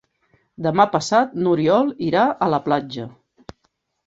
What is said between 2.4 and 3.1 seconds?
a la platja.